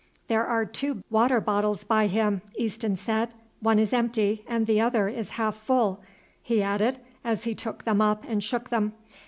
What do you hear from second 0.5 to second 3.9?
two water bottles by him," Easton said; "one